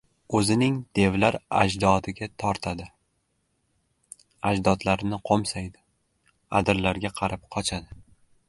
[0.37, 2.87] O‘zining devlar ajdodiga tortadi!
[4.53, 5.81] Ajdodlarini qo‘msaydi,
[6.63, 8.01] adirlarga qarab qochadi.